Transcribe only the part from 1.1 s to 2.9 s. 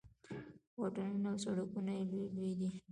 او سړکونه یې لوی لوی دي.